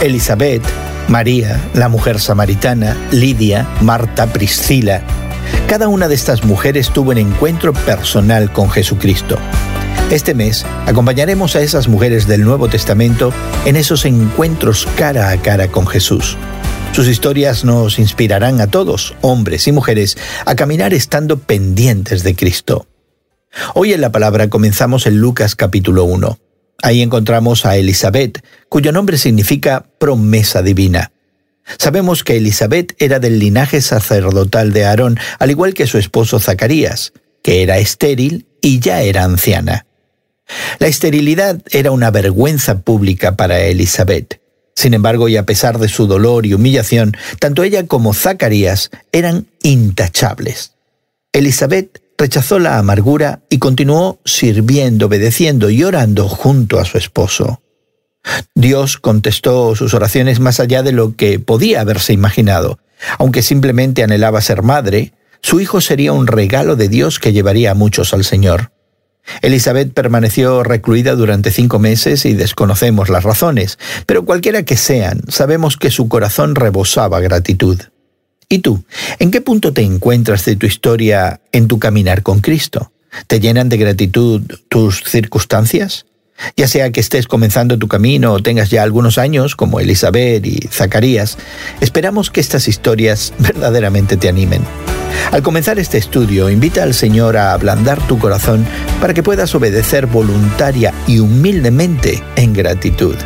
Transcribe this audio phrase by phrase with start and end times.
[0.00, 0.62] Elizabeth,
[1.08, 5.02] María, la mujer samaritana, Lidia, Marta, Priscila.
[5.68, 9.38] Cada una de estas mujeres tuvo un encuentro personal con Jesucristo.
[10.10, 13.32] Este mes acompañaremos a esas mujeres del Nuevo Testamento
[13.64, 16.36] en esos encuentros cara a cara con Jesús.
[16.92, 22.86] Sus historias nos inspirarán a todos, hombres y mujeres, a caminar estando pendientes de Cristo.
[23.74, 26.38] Hoy en la palabra comenzamos en Lucas capítulo 1.
[26.82, 31.12] Ahí encontramos a Elizabeth, cuyo nombre significa promesa divina.
[31.78, 37.12] Sabemos que Elizabeth era del linaje sacerdotal de Aarón, al igual que su esposo Zacarías,
[37.42, 39.86] que era estéril y ya era anciana.
[40.78, 44.40] La esterilidad era una vergüenza pública para Elizabeth.
[44.74, 49.46] Sin embargo, y a pesar de su dolor y humillación, tanto ella como Zacarías eran
[49.62, 50.72] intachables.
[51.32, 57.62] Elizabeth rechazó la amargura y continuó sirviendo, obedeciendo y orando junto a su esposo.
[58.54, 62.78] Dios contestó sus oraciones más allá de lo que podía haberse imaginado.
[63.18, 67.74] Aunque simplemente anhelaba ser madre, su hijo sería un regalo de Dios que llevaría a
[67.74, 68.72] muchos al Señor.
[69.42, 75.76] Elizabeth permaneció recluida durante cinco meses y desconocemos las razones, pero cualquiera que sean, sabemos
[75.76, 77.80] que su corazón rebosaba gratitud.
[78.48, 78.84] ¿Y tú?
[79.18, 82.92] ¿En qué punto te encuentras de tu historia en tu caminar con Cristo?
[83.26, 86.06] ¿Te llenan de gratitud tus circunstancias?
[86.56, 90.68] Ya sea que estés comenzando tu camino o tengas ya algunos años, como Elizabeth y
[90.70, 91.38] Zacarías,
[91.80, 94.62] esperamos que estas historias verdaderamente te animen.
[95.32, 98.64] Al comenzar este estudio, invita al Señor a ablandar tu corazón
[99.00, 103.16] para que puedas obedecer voluntaria y humildemente en gratitud.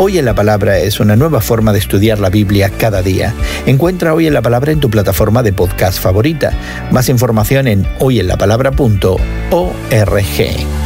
[0.00, 3.32] Hoy en la Palabra es una nueva forma de estudiar la Biblia cada día.
[3.64, 6.52] Encuentra Hoy en la Palabra en tu plataforma de podcast favorita.
[6.90, 10.83] Más información en hoyenlapalabra.org.